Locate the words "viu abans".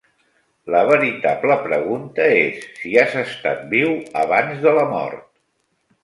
3.77-4.65